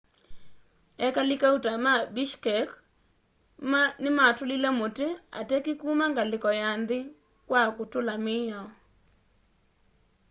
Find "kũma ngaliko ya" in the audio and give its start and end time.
5.79-6.69